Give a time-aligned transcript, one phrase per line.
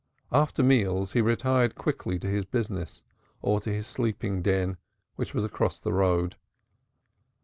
[0.31, 3.03] After meals he retired quickly to his business
[3.39, 4.77] or his sleeping den,
[5.15, 6.37] which was across the road.